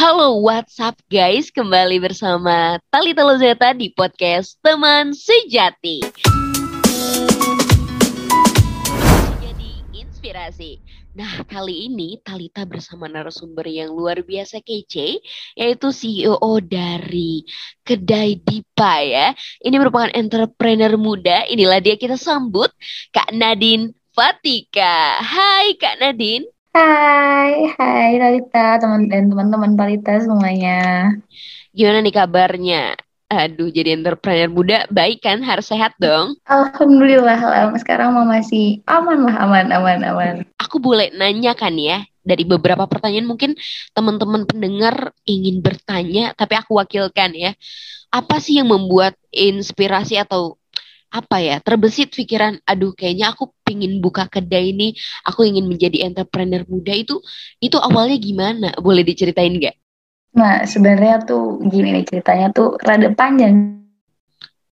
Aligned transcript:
Halo, 0.00 0.40
what's 0.40 0.80
up 0.80 0.96
guys? 1.12 1.52
Kembali 1.52 2.00
bersama 2.00 2.80
Talita 2.88 3.20
Lozeta 3.20 3.76
di 3.76 3.92
podcast 3.92 4.56
Teman 4.64 5.12
Sejati. 5.12 6.00
Jadi 9.44 9.70
inspirasi. 9.92 10.80
Nah, 11.12 11.44
kali 11.44 11.92
ini 11.92 12.16
Talita 12.24 12.64
bersama 12.64 13.12
narasumber 13.12 13.68
yang 13.68 13.92
luar 13.92 14.24
biasa 14.24 14.64
kece, 14.64 15.20
yaitu 15.52 15.92
CEO 15.92 16.48
dari 16.64 17.44
Kedai 17.84 18.40
Dipa 18.40 19.04
ya. 19.04 19.36
Ini 19.60 19.76
merupakan 19.76 20.08
entrepreneur 20.16 20.96
muda. 20.96 21.44
Inilah 21.44 21.76
dia 21.84 22.00
kita 22.00 22.16
sambut, 22.16 22.72
Kak 23.12 23.36
Nadine 23.36 23.92
Fatika. 24.16 25.20
Hai 25.20 25.76
Kak 25.76 26.00
Nadine. 26.00 26.48
Hai, 26.70 27.66
hai 27.74 28.14
Talita, 28.14 28.78
teman 28.78 29.10
dan 29.10 29.26
teman-teman 29.26 29.74
Talita 29.74 30.22
semuanya. 30.22 31.10
Gimana 31.74 31.98
nih 31.98 32.14
kabarnya? 32.14 32.94
Aduh, 33.26 33.74
jadi 33.74 33.98
entrepreneur 33.98 34.46
muda 34.46 34.86
baik 34.86 35.18
kan? 35.18 35.42
Harus 35.42 35.66
sehat 35.66 35.98
dong. 35.98 36.38
Alhamdulillah, 36.46 37.42
Lam. 37.42 37.74
sekarang 37.74 38.14
masih 38.14 38.86
aman 38.86 39.18
lah, 39.26 39.36
aman, 39.42 39.66
aman, 39.74 39.98
aman. 40.14 40.34
Aku 40.62 40.78
boleh 40.78 41.10
nanya 41.10 41.58
kan 41.58 41.74
ya? 41.74 42.06
Dari 42.22 42.46
beberapa 42.46 42.86
pertanyaan 42.86 43.26
mungkin 43.26 43.58
teman-teman 43.90 44.46
pendengar 44.46 45.10
ingin 45.26 45.66
bertanya, 45.66 46.38
tapi 46.38 46.54
aku 46.54 46.78
wakilkan 46.78 47.34
ya. 47.34 47.50
Apa 48.14 48.38
sih 48.38 48.62
yang 48.62 48.70
membuat 48.70 49.18
inspirasi 49.34 50.22
atau 50.22 50.59
apa 51.10 51.36
ya 51.42 51.56
terbesit 51.58 52.14
pikiran 52.14 52.62
aduh 52.62 52.94
kayaknya 52.94 53.34
aku 53.34 53.50
pingin 53.66 53.98
buka 53.98 54.30
kedai 54.30 54.70
ini 54.70 54.94
aku 55.26 55.42
ingin 55.42 55.66
menjadi 55.66 56.06
entrepreneur 56.06 56.62
muda 56.70 56.94
itu 56.94 57.18
itu 57.58 57.76
awalnya 57.76 58.18
gimana 58.18 58.68
boleh 58.78 59.02
diceritain 59.02 59.58
nggak 59.58 59.74
Nah, 60.30 60.62
sebenarnya 60.62 61.26
tuh 61.26 61.58
gini 61.66 62.06
ceritanya 62.06 62.54
tuh 62.54 62.78
rada 62.78 63.10
panjang 63.10 63.82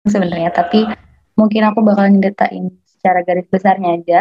sebenarnya, 0.07 0.49
tapi 0.55 0.87
mungkin 1.35 1.67
aku 1.67 1.83
bakal 1.83 2.07
nyeritain 2.07 2.71
secara 2.87 3.19
garis 3.27 3.47
besarnya 3.51 3.99
aja. 3.99 4.19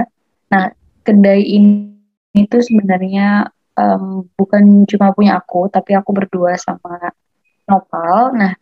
Nah, 0.51 0.75
kedai 1.07 1.47
ini 1.47 1.95
itu 2.35 2.59
sebenarnya 2.59 3.47
um, 3.79 4.27
bukan 4.35 4.87
cuma 4.91 5.15
punya 5.15 5.39
aku, 5.39 5.71
tapi 5.71 5.95
aku 5.95 6.11
berdua 6.11 6.59
sama 6.59 7.15
Nopal. 7.71 8.35
Nah, 8.35 8.53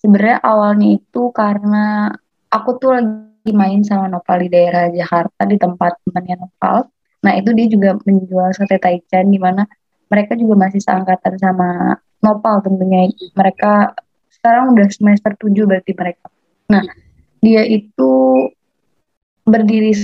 sebenarnya 0.00 0.40
awalnya 0.40 0.96
itu 0.96 1.28
karena 1.36 2.16
aku 2.50 2.70
tuh 2.78 2.90
lagi 2.96 3.52
main 3.52 3.82
sama 3.86 4.10
Nopal 4.10 4.46
di 4.46 4.48
daerah 4.50 4.90
Jakarta 4.90 5.42
di 5.46 5.56
tempat 5.58 5.98
temannya 6.02 6.36
Nopal. 6.42 6.86
Nah 7.22 7.32
itu 7.38 7.50
dia 7.54 7.66
juga 7.66 7.90
menjual 8.02 8.54
sate 8.54 8.78
taichan 8.78 9.30
di 9.30 9.38
mana 9.38 9.66
mereka 10.06 10.38
juga 10.38 10.66
masih 10.66 10.80
seangkatan 10.82 11.34
sama 11.38 11.98
Nopal 12.22 12.62
tentunya. 12.62 13.10
Mereka 13.34 13.94
sekarang 14.38 14.74
udah 14.74 14.86
semester 14.90 15.34
7 15.34 15.66
berarti 15.66 15.92
mereka. 15.94 16.26
Nah 16.70 16.84
dia 17.42 17.62
itu 17.66 18.12
berdiri 19.46 19.94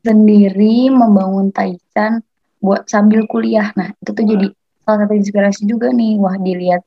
sendiri 0.00 0.88
membangun 0.88 1.52
taichan 1.52 2.24
buat 2.60 2.88
sambil 2.88 3.28
kuliah. 3.28 3.72
Nah 3.76 3.92
itu 4.00 4.10
tuh 4.12 4.24
jadi 4.24 4.46
salah 4.84 5.04
satu 5.04 5.14
inspirasi 5.16 5.62
juga 5.68 5.92
nih. 5.92 6.16
Wah 6.20 6.36
dilihat 6.40 6.82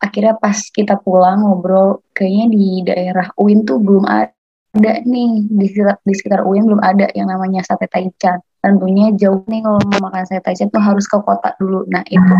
akhirnya 0.00 0.34
pas 0.36 0.58
kita 0.72 1.00
pulang 1.00 1.44
ngobrol 1.44 2.04
kayaknya 2.12 2.46
di 2.52 2.66
daerah 2.84 3.26
UIN 3.40 3.64
tuh 3.64 3.80
belum 3.80 4.04
ada 4.04 4.92
nih. 5.04 5.48
Di 5.48 5.66
sekitar, 5.72 5.96
di 6.04 6.14
sekitar 6.14 6.40
UIN 6.44 6.68
belum 6.68 6.82
ada 6.84 7.08
yang 7.16 7.32
namanya 7.32 7.64
sate 7.64 7.88
taichan. 7.88 8.40
Tentunya 8.60 9.14
jauh 9.16 9.44
nih 9.48 9.62
kalau 9.64 9.80
mau 9.88 10.10
makan 10.10 10.24
sate 10.28 10.42
taichan 10.44 10.68
tuh 10.68 10.82
harus 10.82 11.08
ke 11.08 11.16
kota 11.20 11.56
dulu. 11.56 11.88
Nah 11.88 12.04
itu 12.08 12.34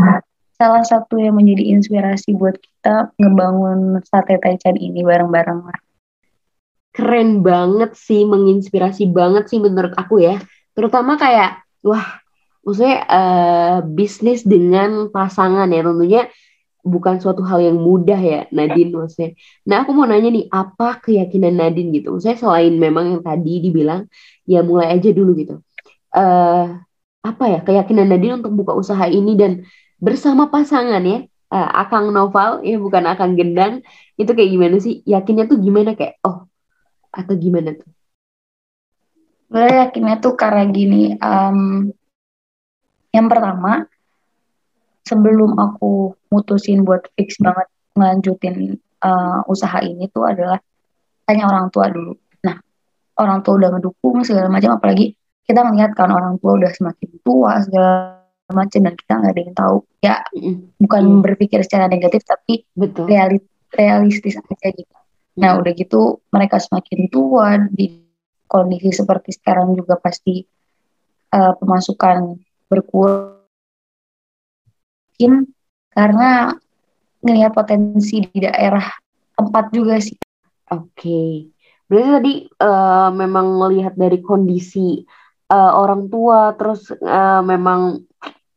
salah 0.57 0.85
satu 0.85 1.21
yang 1.21 1.37
menjadi 1.37 1.77
inspirasi 1.77 2.33
buat 2.37 2.57
kita 2.57 3.13
ngebangun 3.21 4.01
sate 4.05 4.37
taichan 4.41 4.77
ini 4.77 5.05
bareng-bareng. 5.05 5.61
Lah 5.65 5.79
keren 6.97 7.45
banget 7.45 7.93
sih 7.93 8.25
menginspirasi 8.25 9.13
banget 9.13 9.53
sih 9.53 9.61
menurut 9.61 9.93
aku 10.01 10.25
ya. 10.25 10.41
Terutama 10.73 11.21
kayak 11.21 11.61
wah 11.85 12.25
maksudnya 12.65 13.05
uh, 13.05 13.79
bisnis 13.85 14.49
dengan 14.49 15.13
pasangan 15.13 15.69
ya. 15.69 15.85
Tentunya 15.85 16.25
bukan 16.87 17.19
suatu 17.19 17.43
hal 17.43 17.59
yang 17.67 17.77
mudah 17.83 18.17
ya 18.17 18.41
Nadine 18.55 18.95
maksudnya. 18.95 19.35
Nah 19.67 19.83
aku 19.83 19.91
mau 19.91 20.07
nanya 20.07 20.31
nih 20.31 20.47
apa 20.47 21.03
keyakinan 21.03 21.59
Nadine 21.59 21.91
gitu. 21.99 22.15
Maksudnya 22.15 22.39
selain 22.39 22.75
memang 22.79 23.05
yang 23.19 23.23
tadi 23.27 23.59
dibilang 23.59 24.07
ya 24.47 24.63
mulai 24.63 24.95
aja 24.95 25.11
dulu 25.11 25.35
gitu. 25.35 25.55
Uh, 26.15 26.79
apa 27.27 27.45
ya 27.51 27.59
keyakinan 27.67 28.07
Nadine 28.07 28.39
untuk 28.39 28.55
buka 28.55 28.73
usaha 28.79 29.05
ini 29.11 29.35
dan 29.35 29.67
bersama 29.99 30.47
pasangan 30.47 31.03
ya 31.03 31.27
uh, 31.51 31.71
Akang 31.75 32.15
Noval 32.15 32.63
ya 32.63 32.79
bukan 32.79 33.05
Akang 33.11 33.35
Gendang 33.35 33.83
itu 34.15 34.31
kayak 34.31 34.51
gimana 34.55 34.77
sih? 34.79 35.03
Yakinnya 35.03 35.51
tuh 35.51 35.59
gimana 35.59 35.99
kayak 35.99 36.23
oh 36.23 36.47
atau 37.11 37.35
gimana 37.35 37.75
tuh? 37.75 37.91
Gue 39.47 39.63
yakinnya 39.63 40.19
tuh 40.19 40.35
karena 40.35 40.65
gini. 40.71 41.15
Um, 41.23 41.91
yang 43.15 43.27
pertama 43.31 43.87
sebelum 45.07 45.55
aku 45.57 46.13
mutusin 46.35 46.83
buat 46.83 47.07
fix 47.15 47.39
banget 47.39 47.71
ngelanjutin 47.95 48.77
uh, 49.07 49.41
usaha 49.47 49.79
ini 49.81 50.11
tuh 50.11 50.27
adalah 50.27 50.59
tanya 51.25 51.47
orang 51.47 51.71
tua 51.71 51.87
dulu. 51.89 52.13
Nah, 52.43 52.59
orang 53.23 53.41
tua 53.47 53.55
udah 53.63 53.71
ngedukung 53.79 54.27
segala 54.27 54.51
macam, 54.51 54.77
apalagi 54.77 55.15
kita 55.47 55.63
ngeliat 55.63 55.95
kan 55.95 56.11
orang 56.11 56.37
tua 56.43 56.59
udah 56.59 56.71
semakin 56.75 57.11
tua 57.23 57.63
segala 57.63 58.19
macam 58.51 58.81
dan 58.83 58.95
kita 58.95 59.13
nggak 59.17 59.33
ada 59.33 59.43
yang 59.43 59.57
tahu. 59.57 59.77
Ya, 60.03 60.17
mm. 60.35 60.79
bukan 60.83 61.03
mm. 61.03 61.23
berpikir 61.23 61.59
secara 61.63 61.87
negatif, 61.87 62.27
tapi 62.27 62.67
Betul. 62.75 63.07
Realit, 63.11 63.43
realistis 63.75 64.39
aja 64.39 64.69
gitu. 64.75 64.95
Nah, 65.39 65.61
udah 65.61 65.73
gitu 65.77 66.21
mereka 66.33 66.59
semakin 66.59 67.13
tua 67.13 67.61
di 67.71 68.03
kondisi 68.47 68.95
seperti 68.95 69.35
sekarang 69.35 69.75
juga 69.75 69.99
pasti 69.99 70.47
uh, 71.35 71.53
pemasukan 71.59 72.39
berkurang 72.71 73.46
mungkin 75.17 75.49
karena 75.97 76.53
ngelihat 77.25 77.57
potensi 77.57 78.21
di 78.29 78.45
daerah 78.45 78.85
tempat 79.33 79.73
juga 79.73 79.97
sih. 79.97 80.13
Oke, 80.69 80.93
okay. 80.93 81.33
berarti 81.89 82.11
tadi 82.13 82.35
uh, 82.61 83.09
memang 83.17 83.57
melihat 83.57 83.97
dari 83.97 84.21
kondisi 84.21 85.01
uh, 85.49 85.73
orang 85.73 86.13
tua, 86.13 86.53
terus 86.61 86.93
uh, 86.93 87.41
memang 87.41 88.05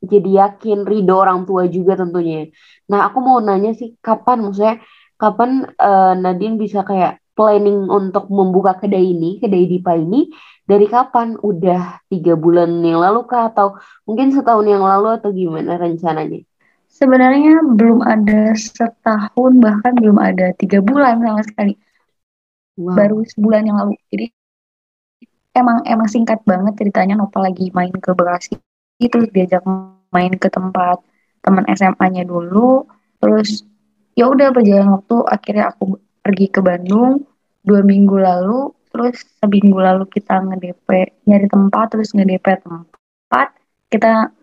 jadi 0.03 0.52
yakin 0.52 0.84
ridho 0.84 1.16
orang 1.16 1.48
tua 1.48 1.72
juga 1.72 1.96
tentunya. 1.96 2.52
Nah, 2.92 3.08
aku 3.08 3.24
mau 3.24 3.40
nanya 3.40 3.72
sih, 3.72 3.96
kapan 4.03 4.44
maksudnya, 4.44 4.84
kapan 5.16 5.64
uh, 5.80 6.19
Nadine 6.19 6.59
bisa 6.59 6.84
kayak 6.84 7.24
planning 7.40 7.88
untuk 7.88 8.28
membuka 8.28 8.75
kedai 8.75 9.16
ini, 9.16 9.40
kedai 9.40 9.64
Dipa 9.64 9.96
ini, 9.96 10.28
dari 10.68 10.92
kapan? 10.92 11.40
Udah 11.40 12.03
tiga 12.12 12.36
bulan 12.36 12.84
yang 12.84 13.00
lalu 13.00 13.24
kah? 13.31 13.48
Atau 13.48 13.80
mungkin 14.03 14.36
setahun 14.36 14.68
yang 14.68 14.84
lalu 14.84 15.16
atau 15.16 15.31
gimana 15.31 15.80
rencananya? 15.80 16.49
Sebenarnya 16.89 17.63
belum 17.63 18.03
ada 18.03 18.51
setahun 18.57 19.53
bahkan 19.61 19.94
belum 19.95 20.17
ada 20.19 20.51
tiga 20.57 20.83
bulan 20.83 21.22
sama 21.22 21.41
sekali. 21.45 21.73
Wow. 22.75 22.97
Baru 22.97 23.17
sebulan 23.23 23.69
yang 23.69 23.77
lalu. 23.79 23.95
Jadi 24.11 24.25
emang 25.55 25.83
emang 25.85 26.07
singkat 26.09 26.41
banget 26.44 26.75
ceritanya 26.79 27.19
Nopal 27.19 27.50
lagi 27.50 27.69
main 27.73 27.94
ke 27.94 28.11
Bekasi 28.13 28.57
itu 29.00 29.17
diajak 29.31 29.63
main 30.11 30.33
ke 30.35 30.47
tempat 30.51 31.00
teman 31.39 31.63
SMA-nya 31.72 32.27
dulu 32.27 32.83
terus 33.23 33.63
ya 34.16 34.27
udah 34.27 34.51
berjalan 34.51 35.00
waktu 35.00 35.16
akhirnya 35.27 35.71
aku 35.71 35.95
pergi 36.19 36.47
ke 36.51 36.59
Bandung 36.59 37.23
dua 37.63 37.81
minggu 37.83 38.16
lalu 38.19 38.75
terus 38.91 39.23
seminggu 39.39 39.79
lalu 39.79 40.03
kita 40.09 40.41
nge-DP 40.44 40.88
nyari 41.29 41.47
tempat 41.47 41.85
terus 41.95 42.11
nge-DP 42.11 42.59
tempat 42.66 43.47
kita 43.88 44.33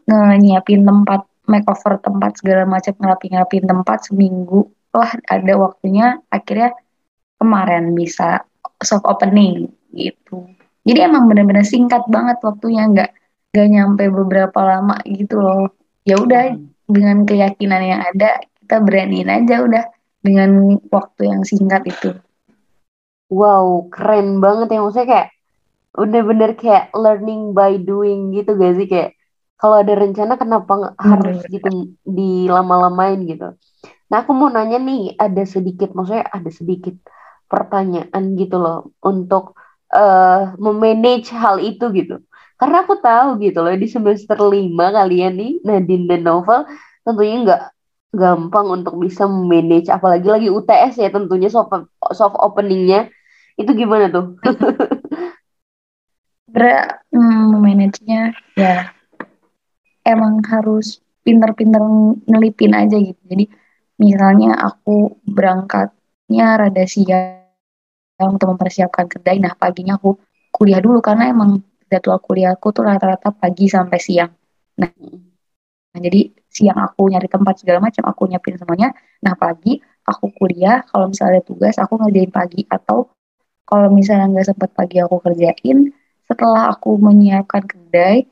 nyiapin 0.40 0.86
tempat 0.86 1.26
makeover 1.46 1.98
tempat 2.02 2.38
segala 2.42 2.66
macam 2.66 2.94
ngerapi-ngerapin 2.98 3.64
tempat 3.64 3.98
seminggu 4.10 4.70
lah 4.94 5.10
ada 5.30 5.54
waktunya. 5.58 6.20
Akhirnya 6.30 6.74
kemarin 7.40 7.92
bisa 7.96 8.44
soft 8.82 9.06
opening 9.08 9.70
gitu. 9.92 10.46
Jadi 10.86 11.02
emang 11.02 11.26
bener-bener 11.26 11.66
singkat 11.66 12.06
banget 12.06 12.38
waktunya 12.46 12.86
nggak 12.86 13.10
nggak 13.50 13.68
nyampe 13.72 14.04
beberapa 14.12 14.60
lama 14.62 14.96
gitu 15.02 15.42
loh. 15.42 15.74
Ya 16.06 16.20
udah 16.20 16.54
hmm. 16.54 16.86
dengan 16.86 17.26
keyakinan 17.26 17.82
yang 17.82 18.00
ada 18.06 18.38
kita 18.62 18.78
beraniin 18.82 19.26
aja 19.26 19.66
udah 19.66 19.84
dengan 20.22 20.78
waktu 20.92 21.22
yang 21.26 21.42
singkat 21.42 21.82
itu. 21.90 22.14
Wow 23.32 23.90
keren 23.90 24.38
banget 24.38 24.78
ya. 24.78 24.78
Maksudnya 24.84 25.08
kayak 25.10 25.28
udah 25.96 26.22
bener 26.22 26.50
kayak 26.54 26.92
learning 26.94 27.56
by 27.56 27.74
doing 27.80 28.30
gitu 28.30 28.54
gak 28.54 28.78
sih? 28.78 28.86
Kayak 28.86 29.15
kalau 29.56 29.80
ada 29.80 29.96
rencana 29.96 30.36
kenapa 30.36 30.72
hmm. 30.76 30.92
harus 31.00 31.40
gitu 31.48 31.96
dilama-lamain 32.04 33.24
gitu. 33.24 33.56
Nah 34.12 34.16
aku 34.22 34.36
mau 34.36 34.52
nanya 34.52 34.76
nih 34.76 35.16
ada 35.16 35.42
sedikit 35.48 35.96
maksudnya 35.96 36.28
ada 36.28 36.50
sedikit 36.52 36.94
pertanyaan 37.48 38.36
gitu 38.36 38.60
loh 38.60 38.92
untuk 39.00 39.56
uh, 39.96 40.52
memanage 40.60 41.32
hal 41.32 41.56
itu 41.58 41.88
gitu. 41.96 42.20
Karena 42.56 42.84
aku 42.84 43.00
tahu 43.00 43.40
gitu 43.40 43.64
loh 43.64 43.72
di 43.72 43.88
semester 43.88 44.36
lima 44.40 44.92
kalian 44.92 45.36
nih 45.36 45.52
Nadine 45.64 46.04
dan 46.08 46.22
Novel 46.24 46.68
tentunya 47.04 47.36
nggak 47.44 47.62
gampang 48.16 48.66
untuk 48.80 48.96
bisa 48.96 49.28
manage 49.28 49.92
apalagi 49.92 50.28
lagi 50.28 50.48
UTS 50.48 50.96
ya 50.96 51.08
tentunya 51.12 51.52
soft 51.52 51.72
soft 52.16 52.36
openingnya 52.40 53.08
itu 53.56 53.72
gimana 53.72 54.12
tuh? 54.12 54.36
Sebenernya 56.46 57.04
hmm, 57.12 57.52
manage-nya 57.60 58.20
ya 58.56 58.95
emang 60.06 60.38
harus 60.46 61.02
pinter-pinter 61.26 61.82
ngelipin 62.30 62.72
aja 62.78 62.94
gitu. 62.94 63.18
Jadi 63.26 63.50
misalnya 63.98 64.54
aku 64.62 65.18
berangkatnya 65.26 66.46
rada 66.54 66.84
siang 66.86 67.42
untuk 68.16 68.56
mempersiapkan 68.56 69.10
kedai, 69.10 69.42
nah 69.42 69.52
paginya 69.52 69.98
aku 70.00 70.16
kuliah 70.54 70.80
dulu 70.80 71.04
karena 71.04 71.28
emang 71.28 71.60
jadwal 71.90 72.16
kuliahku 72.22 72.72
tuh 72.72 72.86
rata-rata 72.86 73.28
pagi 73.34 73.68
sampai 73.68 73.98
siang. 74.00 74.32
Nah, 74.80 74.88
nah 75.92 76.00
jadi 76.00 76.32
siang 76.48 76.78
aku 76.80 77.12
nyari 77.12 77.28
tempat 77.28 77.60
segala 77.60 77.84
macam, 77.84 78.08
aku 78.08 78.24
nyiapin 78.30 78.56
semuanya. 78.56 78.96
Nah 79.20 79.36
pagi 79.36 79.76
aku 80.06 80.32
kuliah, 80.32 80.80
kalau 80.88 81.12
misalnya 81.12 81.42
ada 81.42 81.44
tugas 81.44 81.76
aku 81.76 82.00
ngerjain 82.00 82.32
pagi 82.32 82.64
atau 82.70 83.10
kalau 83.66 83.90
misalnya 83.90 84.30
nggak 84.30 84.46
sempat 84.54 84.70
pagi 84.72 85.02
aku 85.02 85.18
kerjain, 85.20 85.90
setelah 86.24 86.72
aku 86.72 86.96
menyiapkan 86.96 87.66
kedai, 87.66 88.24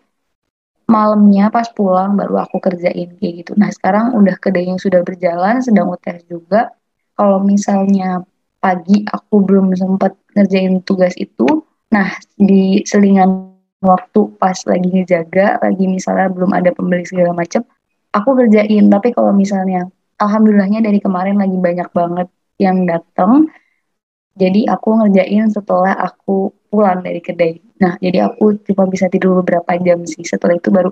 malamnya 0.94 1.50
pas 1.50 1.66
pulang 1.74 2.14
baru 2.14 2.46
aku 2.46 2.62
kerjain 2.62 3.18
kayak 3.18 3.34
gitu. 3.42 3.52
Nah 3.58 3.66
sekarang 3.74 4.14
udah 4.14 4.38
kedai 4.38 4.70
yang 4.70 4.78
sudah 4.78 5.02
berjalan, 5.02 5.58
sedang 5.58 5.90
UTS 5.90 6.30
juga. 6.30 6.70
Kalau 7.18 7.42
misalnya 7.42 8.22
pagi 8.62 9.02
aku 9.02 9.42
belum 9.42 9.74
sempat 9.74 10.14
ngerjain 10.38 10.86
tugas 10.86 11.18
itu, 11.18 11.66
nah 11.90 12.14
di 12.38 12.86
selingan 12.86 13.50
waktu 13.82 14.20
pas 14.38 14.56
lagi 14.70 14.86
ngejaga, 14.86 15.58
lagi 15.58 15.84
misalnya 15.90 16.30
belum 16.30 16.54
ada 16.54 16.70
pembeli 16.70 17.02
segala 17.02 17.34
macam, 17.34 17.66
aku 18.14 18.30
kerjain. 18.38 18.86
Tapi 18.86 19.10
kalau 19.10 19.34
misalnya, 19.34 19.90
alhamdulillahnya 20.22 20.80
dari 20.80 21.02
kemarin 21.02 21.42
lagi 21.42 21.58
banyak 21.58 21.88
banget 21.90 22.28
yang 22.62 22.86
datang, 22.86 23.50
jadi 24.38 24.70
aku 24.70 25.02
ngerjain 25.02 25.50
setelah 25.50 25.94
aku 25.98 26.54
pulang 26.74 27.06
dari 27.06 27.22
kedai. 27.22 27.78
Nah, 27.78 27.94
jadi 28.02 28.26
aku 28.26 28.58
cuma 28.66 28.90
bisa 28.90 29.06
tidur 29.06 29.38
beberapa 29.46 29.78
jam 29.78 30.02
sih. 30.02 30.26
Setelah 30.26 30.58
itu 30.58 30.74
baru 30.74 30.90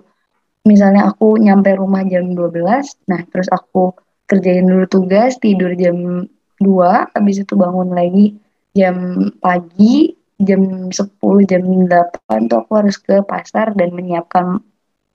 misalnya 0.62 1.10
aku 1.10 1.42
nyampe 1.42 1.74
rumah 1.74 2.06
jam 2.06 2.30
12, 2.30 3.02
nah 3.10 3.18
terus 3.26 3.50
aku 3.50 3.98
kerjain 4.30 4.62
dulu 4.62 4.86
tugas, 4.86 5.42
tidur 5.42 5.74
jam 5.74 6.30
2, 6.62 7.10
habis 7.10 7.42
itu 7.42 7.58
bangun 7.58 7.90
lagi 7.90 8.38
jam 8.70 9.28
pagi, 9.42 10.14
jam 10.38 10.88
10, 10.88 11.42
jam 11.50 11.62
8 11.66 12.46
tuh 12.46 12.62
aku 12.62 12.72
harus 12.78 12.96
ke 13.02 13.26
pasar 13.26 13.74
dan 13.74 13.90
menyiapkan 13.90 14.62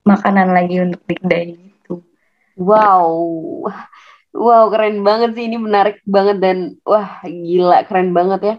makanan 0.04 0.52
lagi 0.52 0.84
untuk 0.84 1.02
di 1.08 1.16
kedai 1.16 1.56
gitu. 1.56 2.04
Wow. 2.60 3.08
Wow, 4.38 4.70
keren 4.70 5.02
banget 5.02 5.34
sih. 5.34 5.50
Ini 5.50 5.58
menarik 5.58 6.04
banget 6.06 6.38
dan 6.44 6.58
wah 6.86 7.24
gila 7.26 7.88
keren 7.88 8.12
banget 8.14 8.40
ya. 8.44 8.56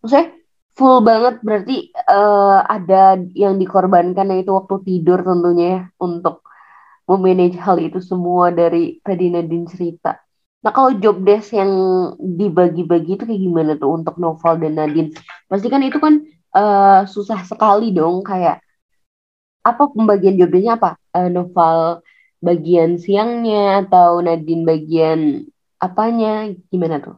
Maksudnya 0.00 0.37
full 0.78 1.02
banget 1.02 1.42
berarti 1.42 1.90
uh, 2.06 2.62
ada 2.62 3.18
yang 3.34 3.58
dikorbankan 3.58 4.30
yaitu 4.30 4.54
waktu 4.54 4.78
tidur 4.86 5.18
tentunya 5.26 5.66
ya 5.66 5.80
untuk 5.98 6.46
memanage 7.10 7.58
hal 7.58 7.76
itu 7.82 7.98
semua 7.98 8.54
dari 8.54 9.02
tadi 9.02 9.34
Nadine 9.34 9.66
cerita. 9.66 10.22
Nah 10.62 10.70
kalau 10.70 10.94
job 11.02 11.18
desk 11.26 11.56
yang 11.56 11.72
dibagi-bagi 12.20 13.18
itu 13.18 13.24
kayak 13.26 13.42
gimana 13.42 13.72
tuh 13.74 13.90
untuk 13.98 14.14
Novel 14.22 14.54
dan 14.62 14.72
Nadine? 14.78 15.10
Pasti 15.50 15.66
kan 15.66 15.82
itu 15.82 15.98
kan 15.98 16.14
uh, 16.54 17.02
susah 17.10 17.42
sekali 17.42 17.90
dong 17.90 18.22
kayak 18.22 18.62
apa 19.66 19.82
pembagian 19.90 20.38
job 20.38 20.50
desknya 20.54 20.78
apa? 20.78 20.90
Uh, 21.10 21.28
Novel 21.32 22.06
bagian 22.38 23.02
siangnya 23.02 23.82
atau 23.82 24.22
Nadine 24.22 24.62
bagian 24.62 25.20
apanya 25.82 26.54
gimana 26.70 27.02
tuh? 27.02 27.16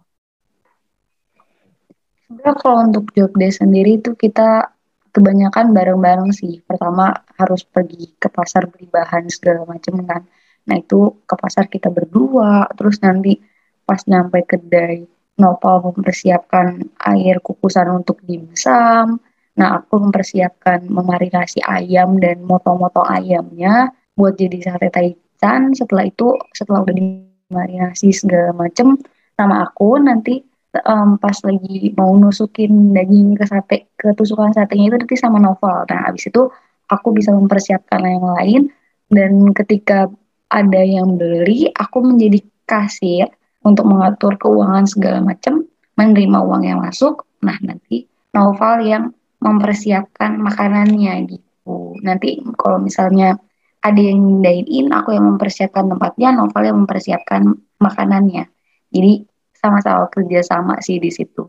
Sebenarnya 2.31 2.55
kalau 2.62 2.79
untuk 2.87 3.11
job 3.11 3.35
day 3.35 3.50
sendiri 3.50 3.99
itu 3.99 4.15
kita 4.15 4.71
kebanyakan 5.11 5.75
bareng-bareng 5.75 6.31
sih. 6.31 6.62
Pertama 6.62 7.11
harus 7.35 7.67
pergi 7.67 8.15
ke 8.23 8.31
pasar 8.31 8.71
beli 8.71 8.87
bahan 8.87 9.27
segala 9.27 9.67
macam 9.67 9.99
kan. 10.06 10.23
Nah 10.71 10.79
itu 10.79 11.27
ke 11.27 11.35
pasar 11.35 11.67
kita 11.67 11.91
berdua, 11.91 12.71
terus 12.79 13.03
nanti 13.03 13.35
pas 13.82 13.99
nyampe 14.06 14.47
kedai 14.47 15.11
Nopal 15.43 15.82
mempersiapkan 15.91 16.79
air 17.11 17.43
kukusan 17.43 17.91
untuk 17.91 18.23
dimsum. 18.23 19.19
Nah 19.59 19.69
aku 19.83 19.99
mempersiapkan 19.99 20.87
memarinasi 20.87 21.67
ayam 21.67 22.15
dan 22.23 22.47
moto-moto 22.47 23.03
ayamnya 23.11 23.91
buat 24.15 24.38
jadi 24.38 24.71
sate 24.71 24.87
taichan 24.94 25.75
setelah 25.75 26.06
itu 26.06 26.38
setelah 26.55 26.87
udah 26.87 26.94
dimarinasi 26.94 28.15
segala 28.15 28.55
macem 28.55 28.94
sama 29.35 29.67
aku 29.67 29.99
nanti 29.99 30.44
um, 30.87 31.19
pas 31.19 31.35
lagi 31.43 31.91
mau 31.99 32.15
nusukin 32.15 32.95
daging 32.95 33.35
ke 33.35 33.45
sate 33.47 33.91
ke 33.99 34.15
tusukan 34.15 34.55
satenya 34.55 34.95
itu 34.95 34.97
nanti 35.03 35.17
sama 35.19 35.39
novel. 35.43 35.87
Nah 35.91 36.11
abis 36.11 36.31
itu 36.31 36.51
aku 36.91 37.09
bisa 37.15 37.35
mempersiapkan 37.35 38.01
yang 38.03 38.27
lain. 38.39 38.63
Dan 39.11 39.51
ketika 39.51 40.07
ada 40.51 40.83
yang 40.87 41.19
beli 41.19 41.67
aku 41.75 41.99
menjadi 42.03 42.39
kasir 42.67 43.27
untuk 43.67 43.91
mengatur 43.91 44.39
keuangan 44.39 44.87
segala 44.87 45.19
macam 45.19 45.67
menerima 45.99 46.39
uang 46.39 46.63
yang 46.63 46.79
masuk. 46.79 47.27
Nah 47.43 47.59
nanti 47.63 48.07
novel 48.31 48.87
yang 48.87 49.05
mempersiapkan 49.43 50.39
makanannya 50.39 51.27
gitu. 51.27 51.99
Nanti 52.05 52.39
kalau 52.55 52.79
misalnya 52.79 53.35
ada 53.81 53.97
yang 53.97 54.45
dine 54.45 54.69
in, 54.69 54.87
aku 54.93 55.17
yang 55.17 55.25
mempersiapkan 55.25 55.89
tempatnya, 55.89 56.37
Novel 56.37 56.69
yang 56.69 56.79
mempersiapkan 56.85 57.49
makanannya. 57.81 58.45
Jadi 58.93 59.25
sama-sama 59.61 60.09
kerja 60.09 60.41
sama 60.41 60.81
sih 60.81 60.97
di 60.97 61.12
situ. 61.12 61.47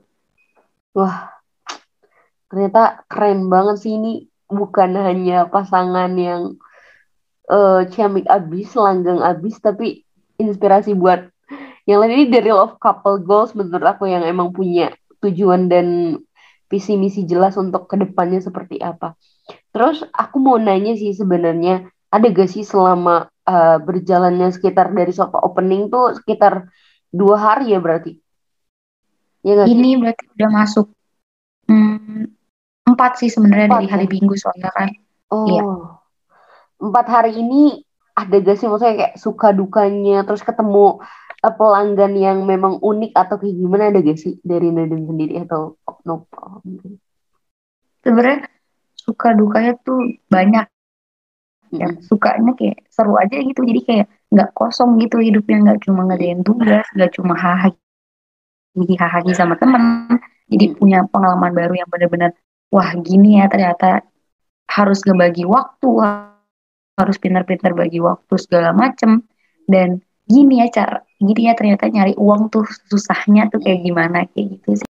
Wah, 0.92 1.32
ternyata 2.52 3.08
keren 3.08 3.48
banget 3.48 3.88
sih 3.88 3.96
ini 3.96 4.28
bukan 4.52 5.00
hanya 5.00 5.48
pasangan 5.48 6.12
yang 6.20 6.60
uh, 7.48 7.88
ciamik 7.88 8.28
abis, 8.28 8.76
langgang 8.76 9.24
abis, 9.24 9.64
tapi 9.64 10.04
inspirasi 10.36 10.92
buat 10.92 11.32
yang 11.88 12.04
lain 12.04 12.28
ini 12.28 12.40
real 12.44 12.62
of 12.62 12.78
couple 12.78 13.18
goals 13.24 13.56
menurut 13.58 13.84
aku 13.84 14.06
yang 14.06 14.22
emang 14.22 14.54
punya 14.54 14.94
tujuan 15.24 15.72
dan 15.72 16.20
visi 16.72 16.96
misi 16.96 17.28
jelas 17.28 17.56
untuk 17.60 17.88
ke 17.88 17.96
depannya 18.00 18.40
seperti 18.44 18.80
apa. 18.80 19.16
Terus 19.72 20.04
aku 20.12 20.40
mau 20.40 20.56
nanya 20.56 20.96
sih 20.96 21.12
sebenarnya 21.12 21.88
ada 22.12 22.28
gak 22.28 22.52
sih 22.52 22.64
selama 22.64 23.32
uh, 23.48 23.78
berjalannya 23.80 24.52
sekitar 24.52 24.92
dari 24.92 25.12
sofa 25.12 25.40
opening 25.44 25.88
tuh 25.88 26.16
sekitar 26.16 26.72
dua 27.12 27.36
hari 27.38 27.76
ya 27.76 27.80
berarti? 27.84 28.18
Ya 29.44 29.62
gak 29.62 29.68
Ini 29.68 29.90
sih? 29.94 30.00
berarti 30.00 30.24
udah 30.38 30.50
masuk 30.50 30.88
hmm, 31.68 32.24
empat 32.88 33.12
sih 33.20 33.30
sebenarnya 33.30 33.68
dari 33.78 33.88
hari 33.92 34.06
ya? 34.08 34.12
Minggu 34.16 34.36
soalnya 34.40 34.72
kan. 34.72 34.90
Oh, 35.32 35.48
iya. 35.48 35.64
empat 36.82 37.08
hari 37.08 37.40
ini 37.40 37.84
ada 38.16 38.36
gak 38.44 38.58
sih 38.60 38.68
maksudnya 38.68 38.96
kayak 38.98 39.16
suka 39.20 39.56
dukanya 39.56 40.24
terus 40.28 40.44
ketemu 40.44 41.00
uh, 41.42 41.54
pelanggan 41.56 42.14
yang 42.16 42.38
memang 42.44 42.80
unik 42.80 43.12
atau 43.16 43.36
kayak 43.40 43.56
gimana 43.56 43.84
ada 43.90 44.00
gak 44.04 44.20
sih 44.20 44.38
dari 44.44 44.70
Nadine 44.70 45.08
sendiri 45.08 45.34
atau 45.44 45.80
no 46.08 46.28
Sebenarnya 48.02 48.50
suka 48.98 49.38
dukanya 49.38 49.78
tuh 49.86 50.18
banyak 50.26 50.66
ya 51.72 51.88
sukanya 52.04 52.52
kayak 52.60 52.84
seru 52.92 53.16
aja 53.16 53.40
gitu. 53.40 53.62
Jadi 53.64 53.82
kayak 53.88 54.08
nggak 54.32 54.50
kosong 54.52 55.00
gitu 55.00 55.20
hidupnya. 55.24 55.58
Nggak 55.64 55.80
cuma 55.88 56.02
ngerjain 56.08 56.42
tugas 56.44 56.86
nggak 56.96 57.12
cuma 57.16 57.34
hahaha 57.36 57.72
hahaha 58.76 59.32
sama 59.36 59.56
temen. 59.60 59.84
Jadi 60.52 60.76
punya 60.76 61.08
pengalaman 61.08 61.56
baru 61.56 61.74
yang 61.80 61.90
benar-benar 61.90 62.32
wah 62.72 62.92
gini 63.00 63.40
ya 63.40 63.48
ternyata 63.48 64.04
harus 64.72 65.04
ngebagi 65.04 65.44
waktu 65.48 65.90
harus 67.00 67.18
pintar-pintar 67.20 67.72
bagi 67.76 68.04
waktu 68.04 68.34
segala 68.36 68.76
macem. 68.76 69.24
Dan 69.68 70.04
gini 70.28 70.64
ya 70.64 70.68
cara 70.72 71.04
gini 71.20 71.48
ya 71.48 71.54
ternyata 71.56 71.88
nyari 71.92 72.16
uang 72.16 72.52
tuh 72.52 72.66
susahnya 72.88 73.52
tuh 73.52 73.60
kayak 73.64 73.84
gimana 73.84 74.28
kayak 74.32 74.60
gitu 74.60 74.84
sih. 74.84 74.90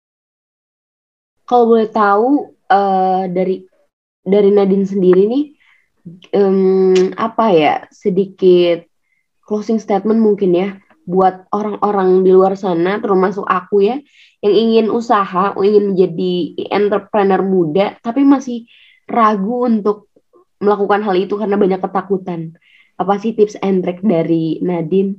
Kalau 1.46 1.68
boleh 1.68 1.90
tahu 1.92 2.56
uh, 2.72 3.28
dari 3.28 3.66
dari 4.22 4.50
Nadine 4.54 4.88
sendiri 4.88 5.28
nih 5.28 5.44
um, 6.34 7.14
apa 7.18 7.46
ya 7.54 7.76
sedikit 7.94 8.86
closing 9.46 9.78
statement 9.78 10.22
mungkin 10.22 10.52
ya 10.54 10.70
buat 11.06 11.50
orang-orang 11.50 12.22
di 12.22 12.32
luar 12.32 12.54
sana 12.54 13.02
termasuk 13.02 13.44
aku 13.44 13.84
ya 13.84 13.98
yang 14.42 14.54
ingin 14.54 14.88
usaha 14.94 15.58
ingin 15.58 15.94
menjadi 15.94 16.34
entrepreneur 16.70 17.42
muda 17.42 17.98
tapi 18.06 18.22
masih 18.22 18.70
ragu 19.10 19.66
untuk 19.66 20.10
melakukan 20.62 21.02
hal 21.02 21.18
itu 21.18 21.36
karena 21.42 21.58
banyak 21.58 21.82
ketakutan 21.82 22.54
apa 23.02 23.18
sih 23.18 23.34
tips 23.34 23.58
and 23.66 23.82
trick 23.82 23.98
dari 24.06 24.62
Nadine? 24.62 25.18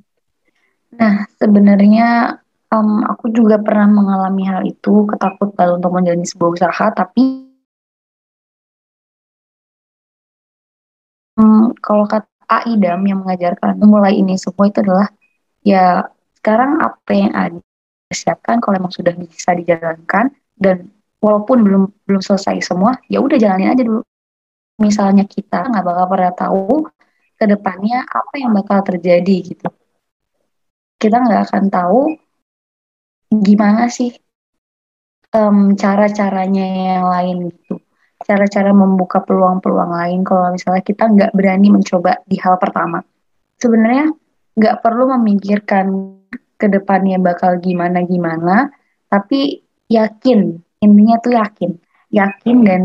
Nah 0.94 1.26
sebenarnya 1.34 2.38
um, 2.70 3.02
aku 3.02 3.34
juga 3.34 3.58
pernah 3.58 3.90
mengalami 3.90 4.46
hal 4.46 4.62
itu 4.62 5.10
ketakutan 5.10 5.82
untuk 5.82 5.90
menjalani 5.90 6.22
sebuah 6.22 6.50
usaha 6.54 6.86
tapi 6.94 7.41
kalau 11.78 12.04
kata 12.04 12.28
Aidam 12.52 13.00
yang 13.08 13.24
mengajarkan 13.24 13.80
memulai 13.80 14.20
ini 14.20 14.36
semua 14.36 14.68
itu 14.68 14.84
adalah 14.84 15.08
ya 15.64 16.04
sekarang 16.36 16.84
apa 16.84 17.12
yang 17.16 17.32
ada 17.32 17.60
siapkan 18.12 18.60
kalau 18.60 18.76
memang 18.76 18.92
sudah 18.92 19.16
bisa 19.16 19.56
dijalankan 19.56 20.28
dan 20.60 20.92
walaupun 21.24 21.64
belum 21.64 21.82
belum 22.04 22.20
selesai 22.20 22.60
semua 22.60 23.00
ya 23.08 23.24
udah 23.24 23.40
jalanin 23.40 23.72
aja 23.72 23.82
dulu. 23.86 24.04
Misalnya 24.82 25.24
kita 25.24 25.64
nggak 25.70 25.84
bakal 25.84 26.06
pernah 26.12 26.32
tahu 26.34 26.64
ke 27.38 27.44
depannya 27.48 28.04
apa 28.04 28.34
yang 28.36 28.52
bakal 28.52 28.84
terjadi 28.84 29.36
gitu. 29.54 29.68
Kita 31.00 31.16
nggak 31.24 31.40
akan 31.48 31.64
tahu 31.72 32.00
gimana 33.32 33.88
sih 33.88 34.12
um, 35.32 35.72
cara-caranya 35.74 36.66
yang 37.00 37.06
lain 37.08 37.36
gitu 37.48 37.81
cara-cara 38.22 38.70
membuka 38.70 39.20
peluang-peluang 39.22 39.92
lain 39.92 40.20
kalau 40.22 40.54
misalnya 40.54 40.82
kita 40.82 41.04
nggak 41.10 41.32
berani 41.34 41.68
mencoba 41.70 42.22
di 42.26 42.38
hal 42.38 42.56
pertama. 42.56 43.02
Sebenarnya 43.58 44.10
nggak 44.58 44.76
perlu 44.82 45.10
memikirkan 45.18 46.16
ke 46.58 46.66
depannya 46.70 47.18
bakal 47.18 47.58
gimana-gimana, 47.58 48.70
tapi 49.10 49.62
yakin, 49.90 50.54
intinya 50.78 51.16
tuh 51.18 51.34
yakin. 51.34 51.70
Yakin 52.12 52.56
dan 52.62 52.80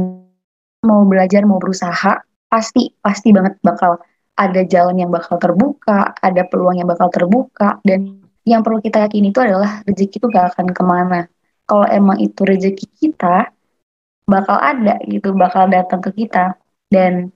mau 0.82 1.03
belajar, 1.06 1.44
mau 1.46 1.62
berusaha, 1.62 2.24
pasti, 2.48 2.89
pasti 3.03 3.29
banget 3.36 3.60
bakal 3.62 4.01
ada 4.38 4.62
jalan 4.65 5.01
yang 5.01 5.12
bakal 5.12 5.38
terbuka, 5.41 6.13
ada 6.22 6.46
peluang 6.46 6.77
yang 6.77 6.89
bakal 6.89 7.10
terbuka, 7.10 7.82
dan 7.84 8.22
yang 8.48 8.63
perlu 8.63 8.79
kita 8.79 9.03
yakini 9.03 9.36
itu 9.36 9.44
adalah 9.44 9.84
rezeki 9.84 10.24
itu 10.24 10.27
gak 10.32 10.56
akan 10.56 10.67
ke 10.72 10.84
mana. 10.86 11.20
Kalau 11.67 11.84
emang 11.89 12.17
itu 12.24 12.48
rezeki 12.48 12.88
kita, 12.96 13.51
bakal 14.27 14.60
ada 14.60 15.00
gitu 15.07 15.34
bakal 15.34 15.72
datang 15.72 16.03
ke 16.03 16.12
kita. 16.24 16.53
Dan 16.91 17.31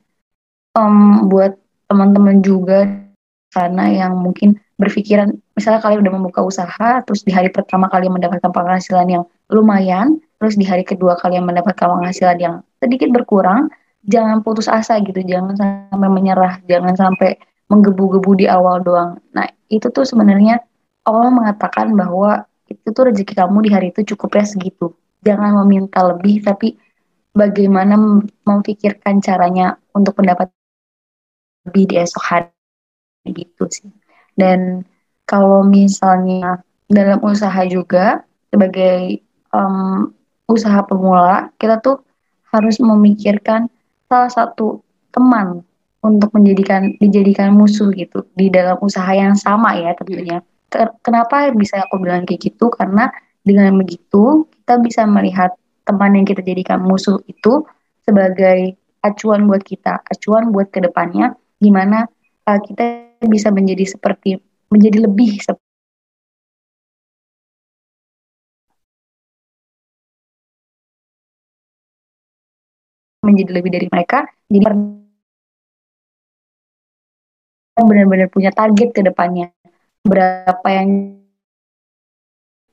um, 0.75 1.27
buat 1.27 1.55
teman-teman 1.87 2.39
juga 2.43 2.87
karena 3.51 3.91
yang 3.91 4.15
mungkin 4.15 4.55
berpikiran 4.79 5.35
misalnya 5.59 5.83
kalian 5.83 6.07
udah 6.07 6.13
membuka 6.15 6.39
usaha 6.39 7.03
terus 7.03 7.27
di 7.27 7.35
hari 7.35 7.51
pertama 7.51 7.91
kalian 7.91 8.15
mendapatkan 8.15 8.47
penghasilan 8.47 9.11
yang 9.11 9.23
lumayan 9.51 10.23
terus 10.39 10.55
di 10.55 10.63
hari 10.63 10.87
kedua 10.87 11.19
kalian 11.19 11.43
mendapatkan 11.43 11.83
penghasilan 11.83 12.39
yang 12.39 12.55
sedikit 12.79 13.11
berkurang 13.11 13.67
jangan 14.07 14.39
putus 14.39 14.71
asa 14.71 15.03
gitu 15.03 15.19
jangan 15.27 15.59
sampai 15.59 16.09
menyerah 16.09 16.63
jangan 16.63 16.95
sampai 16.95 17.35
menggebu-gebu 17.71 18.43
di 18.43 18.45
awal 18.51 18.83
doang. 18.83 19.15
Nah 19.31 19.47
itu 19.71 19.87
tuh 19.87 20.03
sebenarnya 20.03 20.59
Allah 21.07 21.31
mengatakan 21.31 21.95
bahwa 21.95 22.43
itu 22.67 22.91
tuh 22.91 23.07
rezeki 23.07 23.39
kamu 23.39 23.57
di 23.63 23.69
hari 23.71 23.87
itu 23.95 24.03
cukup 24.13 24.35
ya 24.35 24.43
segitu. 24.43 24.91
Jangan 25.23 25.63
meminta 25.63 26.03
lebih 26.03 26.43
tapi 26.43 26.75
bagaimana 27.31 27.95
memikirkan 28.45 29.23
caranya 29.23 29.79
untuk 29.95 30.19
mendapat 30.19 30.51
lebih 31.67 31.85
di 31.91 31.95
esok 32.01 32.23
hari 32.25 32.51
gitu 33.31 33.69
sih 33.69 33.91
dan 34.35 34.83
kalau 35.29 35.63
misalnya 35.63 36.59
dalam 36.91 37.21
usaha 37.23 37.61
juga 37.69 38.25
sebagai 38.51 39.23
um, 39.55 40.11
usaha 40.51 40.83
pemula 40.83 41.53
kita 41.55 41.79
tuh 41.79 42.03
harus 42.51 42.75
memikirkan 42.83 43.71
salah 44.11 44.27
satu 44.27 44.83
teman 45.15 45.63
untuk 46.01 46.33
menjadikan 46.35 46.97
dijadikan 46.97 47.53
musuh 47.55 47.93
gitu 47.93 48.25
di 48.35 48.49
dalam 48.49 48.75
usaha 48.81 49.07
yang 49.13 49.37
sama 49.37 49.77
ya 49.77 49.93
tentunya. 49.95 50.41
Kenapa 51.03 51.51
bisa 51.53 51.83
aku 51.83 52.01
bilang 52.01 52.25
kayak 52.25 52.51
gitu? 52.51 52.71
Karena 52.73 53.11
dengan 53.45 53.75
begitu 53.77 54.47
kita 54.49 54.81
bisa 54.81 55.01
melihat 55.05 55.53
teman 55.81 56.11
yang 56.17 56.25
kita 56.27 56.41
jadikan 56.45 56.81
musuh 56.81 57.19
itu 57.25 57.65
sebagai 58.05 58.77
acuan 59.01 59.49
buat 59.49 59.61
kita, 59.65 60.01
acuan 60.05 60.53
buat 60.53 60.69
ke 60.69 60.81
depannya, 60.81 61.33
gimana 61.57 62.05
uh, 62.45 62.59
kita 62.61 63.17
bisa 63.25 63.49
menjadi 63.49 63.85
seperti 63.85 64.37
menjadi 64.71 65.05
lebih 65.05 65.41
seperti 65.41 65.69
menjadi 73.21 73.51
lebih 73.53 73.69
dari 73.69 73.87
mereka, 73.89 74.25
jadi 74.49 74.65
benar-benar 77.77 78.33
punya 78.33 78.49
target 78.49 78.89
ke 78.97 79.01
depannya, 79.05 79.53
berapa 80.01 80.67
yang 80.73 81.20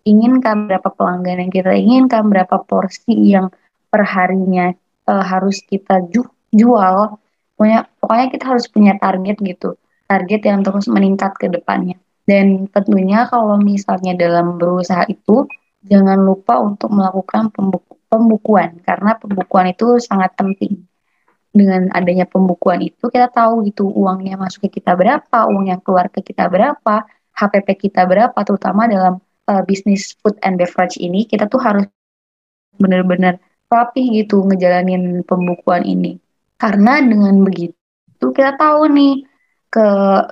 inginkan, 0.09 0.67
berapa 0.69 0.88
pelanggan 0.88 1.45
yang 1.45 1.53
kita 1.53 1.73
inginkan, 1.77 2.33
berapa 2.33 2.65
porsi 2.65 3.12
yang 3.12 3.53
perharinya 3.93 4.73
uh, 5.05 5.25
harus 5.25 5.61
kita 5.65 6.05
ju 6.09 6.25
jual. 6.53 7.21
Pokoknya, 7.55 7.91
pokoknya 8.00 8.27
kita 8.33 8.45
harus 8.55 8.67
punya 8.71 8.95
target 8.97 9.37
gitu, 9.43 9.77
target 10.07 10.41
yang 10.47 10.61
terus 10.65 10.87
meningkat 10.88 11.35
ke 11.37 11.50
depannya. 11.53 11.99
Dan 12.29 12.69
tentunya 12.71 13.27
kalau 13.27 13.59
misalnya 13.59 14.15
dalam 14.15 14.61
berusaha 14.61 15.05
itu, 15.11 15.49
jangan 15.85 16.21
lupa 16.23 16.61
untuk 16.61 16.93
melakukan 16.93 17.50
pembuku 17.50 17.99
pembukuan, 18.09 18.81
karena 18.85 19.21
pembukuan 19.21 19.69
itu 19.69 20.00
sangat 20.00 20.33
penting. 20.33 20.88
Dengan 21.53 21.93
adanya 21.93 22.25
pembukuan 22.25 22.81
itu, 22.81 23.09
kita 23.09 23.29
tahu 23.29 23.65
gitu 23.69 23.88
uangnya 23.88 24.41
masuk 24.41 24.69
ke 24.69 24.81
kita 24.81 24.97
berapa, 24.97 25.49
uang 25.49 25.69
yang 25.69 25.81
keluar 25.85 26.09
ke 26.09 26.25
kita 26.25 26.49
berapa, 26.49 27.05
HPP 27.37 27.88
kita 27.88 28.09
berapa, 28.09 28.37
terutama 28.45 28.88
dalam 28.88 29.21
uh, 29.49 29.64
bisnis 29.64 30.14
food 30.21 30.37
and 30.45 30.61
beverage 30.61 31.00
ini 31.00 31.25
kita 31.25 31.49
tuh 31.49 31.59
harus 31.59 31.88
benar-benar 32.78 33.40
rapi 33.69 34.23
gitu 34.23 34.45
ngejalanin 34.47 35.25
pembukuan 35.25 35.83
ini 35.83 36.21
karena 36.61 37.02
dengan 37.02 37.43
begitu 37.43 37.75
kita 38.21 38.55
tahu 38.61 38.87
nih 38.93 39.26
ke 39.69 39.88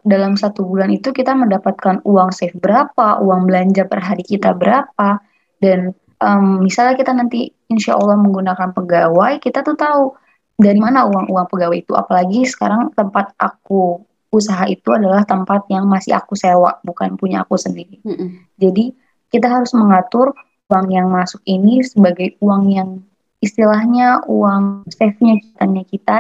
dalam 0.09 0.33
satu 0.35 0.65
bulan 0.65 0.89
itu 0.89 1.13
kita 1.13 1.37
mendapatkan 1.37 2.01
uang 2.09 2.33
save 2.33 2.57
berapa, 2.57 3.21
uang 3.21 3.45
belanja 3.45 3.85
per 3.85 4.01
hari 4.01 4.25
kita 4.25 4.57
berapa, 4.57 5.21
dan 5.61 5.93
um, 6.25 6.65
misalnya 6.65 6.97
kita 6.97 7.13
nanti 7.13 7.53
insya 7.69 8.01
Allah 8.01 8.17
menggunakan 8.17 8.73
pegawai, 8.73 9.37
kita 9.45 9.61
tuh 9.61 9.77
tahu 9.77 10.17
dari 10.57 10.81
mana 10.81 11.05
uang-uang 11.05 11.53
pegawai 11.53 11.77
itu. 11.77 11.93
Apalagi 11.93 12.49
sekarang 12.49 12.97
tempat 12.97 13.37
aku 13.37 14.01
usaha 14.33 14.65
itu 14.73 14.89
adalah 14.97 15.23
tempat 15.29 15.69
yang 15.69 15.85
masih 15.85 16.17
aku 16.17 16.33
sewa, 16.33 16.81
bukan 16.81 17.21
punya 17.21 17.45
aku 17.45 17.61
sendiri. 17.61 18.01
Mm 18.09 18.17
-hmm. 18.17 18.29
Jadi 18.57 18.85
kita 19.31 19.47
harus 19.51 19.75
mengatur 19.75 20.33
uang 20.67 20.89
yang 20.91 21.09
masuk 21.11 21.43
ini 21.47 21.83
sebagai 21.83 22.35
uang 22.43 22.65
yang 22.71 22.91
istilahnya 23.39 24.25
uang 24.27 24.89
save-nya 24.91 25.39
kitanya 25.39 25.83
kita 25.87 26.17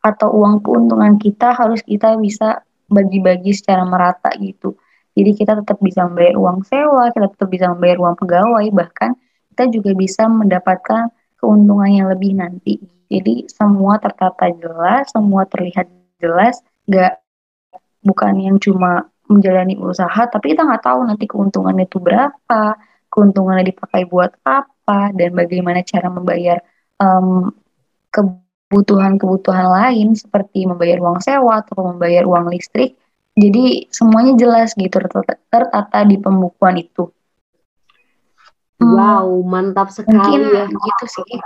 atau 0.00 0.28
uang 0.32 0.64
keuntungan 0.64 1.18
kita 1.20 1.52
harus 1.52 1.82
kita 1.84 2.16
bisa 2.16 2.64
bagi-bagi 2.90 3.54
secara 3.54 3.86
merata 3.86 4.32
gitu. 4.38 4.74
Jadi 5.14 5.30
kita 5.36 5.58
tetap 5.58 5.78
bisa 5.82 6.06
membayar 6.06 6.38
uang 6.38 6.64
sewa, 6.64 7.10
kita 7.10 7.26
tetap 7.28 7.48
bisa 7.50 7.66
membayar 7.70 7.98
uang 7.98 8.16
pegawai, 8.18 8.66
bahkan 8.72 9.18
kita 9.52 9.68
juga 9.68 9.90
bisa 9.92 10.24
mendapatkan 10.30 11.10
keuntungan 11.36 11.90
yang 11.90 12.06
lebih 12.08 12.38
nanti. 12.38 12.78
Jadi 13.10 13.50
semua 13.50 13.98
tertata 13.98 14.48
jelas, 14.54 15.10
semua 15.10 15.44
terlihat 15.50 15.90
jelas, 16.22 16.62
gak 16.86 17.18
bukan 18.06 18.38
yang 18.38 18.56
cuma 18.62 19.10
menjalani 19.30 19.78
usaha 19.78 20.26
tapi 20.26 20.52
kita 20.52 20.66
nggak 20.66 20.82
tahu 20.82 21.06
nanti 21.06 21.30
keuntungannya 21.30 21.86
itu 21.86 22.02
berapa 22.02 22.74
keuntungannya 23.10 23.70
dipakai 23.70 24.06
buat 24.06 24.34
apa 24.42 25.14
dan 25.14 25.34
bagaimana 25.34 25.86
cara 25.86 26.10
membayar 26.10 26.58
um, 26.98 27.50
kebutuhan-kebutuhan 28.10 29.66
lain 29.66 30.14
seperti 30.14 30.66
membayar 30.66 31.02
uang 31.02 31.18
sewa 31.18 31.62
atau 31.62 31.90
membayar 31.90 32.22
uang 32.22 32.54
listrik. 32.54 32.94
Jadi 33.34 33.90
semuanya 33.90 34.38
jelas 34.38 34.74
gitu 34.78 34.90
tertata, 34.90 35.38
tertata 35.50 35.98
di 36.06 36.18
pembukuan 36.18 36.78
itu. 36.78 37.10
Hmm. 38.80 38.96
wow 38.96 39.28
mantap 39.44 39.92
sekali 39.92 40.16
mungkin 40.16 40.40
ya. 40.54 40.64
gitu 40.70 41.04
sih. 41.20 41.38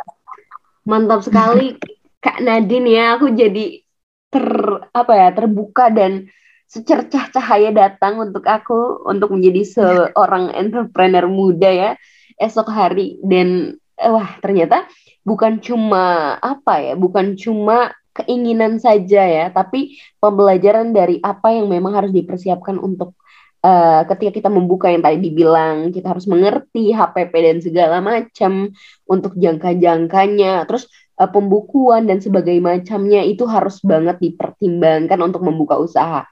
Mantap 0.86 1.24
sekali 1.24 1.74
kak 2.20 2.44
Nadine 2.44 2.88
ya. 2.92 3.04
Aku 3.18 3.32
jadi 3.32 3.80
ter 4.28 4.46
apa 4.92 5.12
ya 5.16 5.28
terbuka 5.32 5.88
dan 5.90 6.28
secercah 6.74 7.30
cahaya 7.30 7.70
datang 7.70 8.18
untuk 8.18 8.42
aku 8.50 9.06
untuk 9.06 9.30
menjadi 9.30 9.62
seorang 9.62 10.50
entrepreneur 10.58 11.30
muda 11.30 11.70
ya 11.70 11.90
esok 12.34 12.66
hari. 12.66 13.22
Dan 13.22 13.78
eh, 13.94 14.10
wah 14.10 14.42
ternyata 14.42 14.90
bukan 15.22 15.62
cuma 15.62 16.36
apa 16.42 16.82
ya 16.82 16.94
bukan 16.98 17.38
cuma 17.38 17.94
keinginan 18.14 18.78
saja 18.78 19.26
ya 19.26 19.46
tapi 19.50 19.98
pembelajaran 20.22 20.94
dari 20.94 21.18
apa 21.18 21.50
yang 21.50 21.66
memang 21.66 21.98
harus 21.98 22.12
dipersiapkan 22.14 22.78
untuk 22.78 23.18
uh, 23.64 24.02
ketika 24.12 24.30
kita 24.38 24.50
membuka 24.52 24.92
yang 24.92 25.02
tadi 25.02 25.18
dibilang 25.18 25.90
kita 25.90 26.12
harus 26.12 26.28
mengerti 26.28 26.92
HPP 26.92 27.32
dan 27.32 27.58
segala 27.64 27.98
macam 28.04 28.70
untuk 29.08 29.32
jangka-jangkanya. 29.40 30.68
Terus 30.68 30.86
uh, 31.18 31.30
pembukuan 31.30 32.06
dan 32.10 32.18
sebagainya 32.18 32.62
macamnya 32.62 33.22
itu 33.22 33.46
harus 33.46 33.78
banget 33.82 34.18
dipertimbangkan 34.20 35.18
untuk 35.22 35.42
membuka 35.46 35.78
usaha. 35.78 36.26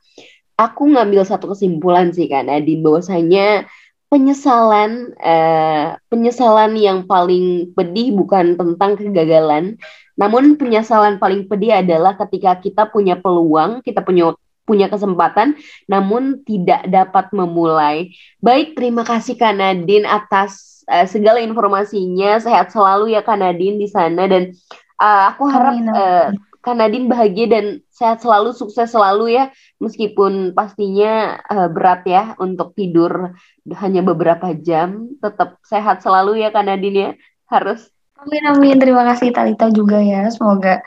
Aku 0.58 0.86
ngambil 0.90 1.26
satu 1.26 1.52
kesimpulan 1.56 2.12
sih 2.12 2.28
kan 2.28 2.46
Adin 2.46 2.84
bahwasanya 2.84 3.66
penyesalan 4.12 5.16
uh, 5.16 5.96
penyesalan 6.12 6.76
yang 6.76 7.08
paling 7.08 7.72
pedih 7.72 8.12
bukan 8.12 8.60
tentang 8.60 9.00
kegagalan 9.00 9.80
namun 10.12 10.60
penyesalan 10.60 11.16
paling 11.16 11.48
pedih 11.48 11.80
adalah 11.80 12.12
ketika 12.20 12.60
kita 12.60 12.92
punya 12.92 13.16
peluang 13.16 13.80
kita 13.80 14.04
punya 14.04 14.36
punya 14.62 14.86
kesempatan 14.86 15.58
namun 15.90 16.42
tidak 16.46 16.86
dapat 16.86 17.30
memulai. 17.34 18.14
Baik, 18.38 18.78
terima 18.78 19.02
kasih 19.02 19.34
Kak 19.34 19.58
Nadine 19.58 20.06
atas 20.06 20.82
uh, 20.86 21.06
segala 21.06 21.42
informasinya. 21.42 22.38
Sehat 22.38 22.70
selalu 22.70 23.14
ya 23.14 23.22
Kak 23.26 23.38
Nadine 23.38 23.78
di 23.78 23.88
sana 23.90 24.26
dan 24.30 24.54
uh, 25.02 25.34
aku 25.34 25.44
harap 25.50 25.74
uh, 25.90 26.26
Kak 26.62 26.78
Nadine 26.78 27.10
bahagia 27.10 27.50
dan 27.50 27.64
sehat 27.90 28.22
selalu, 28.22 28.54
sukses 28.54 28.94
selalu 28.94 29.34
ya. 29.34 29.50
Meskipun 29.82 30.54
pastinya 30.54 31.42
uh, 31.50 31.66
berat 31.66 32.06
ya 32.06 32.38
untuk 32.38 32.78
tidur 32.78 33.34
hanya 33.82 34.06
beberapa 34.06 34.54
jam, 34.54 35.10
tetap 35.18 35.58
sehat 35.66 36.06
selalu 36.06 36.38
ya 36.38 36.54
Kak 36.54 36.62
Nadine 36.70 36.98
ya. 36.98 37.10
Harus. 37.50 37.90
Amin 38.22 38.46
amin. 38.46 38.78
Terima 38.78 39.02
kasih 39.02 39.34
Talita 39.34 39.66
juga 39.74 39.98
ya. 39.98 40.30
Semoga 40.30 40.86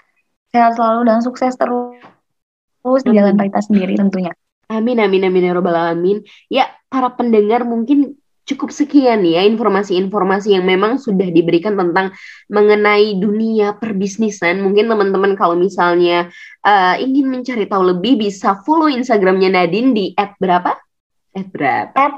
sehat 0.55 0.79
selalu 0.79 1.12
dan 1.12 1.20
sukses 1.20 1.60
terus 1.60 2.14
terus 2.86 3.01
di 3.01 3.18
jalan 3.18 3.34
Talita 3.34 3.65
sendiri 3.65 3.98
tentunya. 3.98 4.30
Amin 4.70 5.01
amin 5.01 5.25
amin 5.25 5.50
ya 5.50 5.54
robbal 5.58 5.74
alamin. 5.74 6.22
Ya 6.54 6.70
para 6.86 7.10
pendengar 7.18 7.65
mungkin 7.65 8.22
cukup 8.46 8.70
sekian 8.70 9.25
ya 9.25 9.42
informasi-informasi 9.42 10.54
yang 10.54 10.70
memang 10.70 11.01
sudah 11.01 11.25
diberikan 11.34 11.74
tentang 11.74 12.13
mengenai 12.46 13.18
dunia 13.18 13.74
perbisnisan. 13.82 14.62
Mungkin 14.62 14.86
teman-teman 14.86 15.34
kalau 15.34 15.58
misalnya 15.58 16.30
uh, 16.62 16.94
ingin 17.01 17.25
mencari 17.25 17.65
tahu 17.65 17.98
lebih 17.98 18.22
bisa 18.22 18.62
follow 18.62 18.86
Instagramnya 18.86 19.50
Nadine 19.50 19.98
di 19.98 20.06
at 20.13 20.38
berapa? 20.38 20.77
At 21.34 21.48
berapa? 21.50 21.98
At 21.98 22.13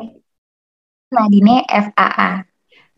Nadine 1.16 1.64
FAA. 1.64 2.44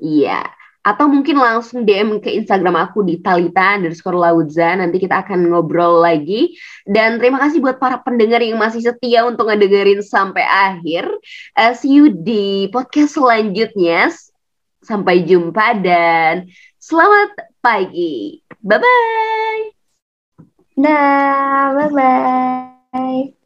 Iya 0.02 0.59
atau 0.80 1.12
mungkin 1.12 1.36
langsung 1.36 1.84
DM 1.84 2.24
ke 2.24 2.32
Instagram 2.32 2.80
aku 2.80 3.04
di 3.04 3.20
Talita 3.20 3.76
underscore 3.76 4.16
Laudza. 4.16 4.80
Nanti 4.80 4.98
kita 5.04 5.28
akan 5.28 5.52
ngobrol 5.52 6.00
lagi. 6.00 6.56
Dan 6.88 7.20
terima 7.20 7.38
kasih 7.44 7.60
buat 7.60 7.78
para 7.78 8.00
pendengar 8.00 8.40
yang 8.40 8.56
masih 8.56 8.80
setia 8.80 9.28
untuk 9.28 9.52
ngedengerin 9.52 10.00
sampai 10.00 10.44
akhir. 10.48 11.06
Uh, 11.54 11.74
see 11.76 12.00
you 12.00 12.12
di 12.12 12.72
podcast 12.72 13.20
selanjutnya. 13.20 14.10
Sampai 14.80 15.28
jumpa 15.28 15.84
dan 15.84 16.48
selamat 16.80 17.60
pagi. 17.60 18.40
Bye-bye. 18.64 19.76
Nah, 20.80 21.76
bye-bye. 21.76 23.39